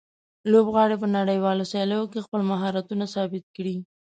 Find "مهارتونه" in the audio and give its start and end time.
2.51-3.05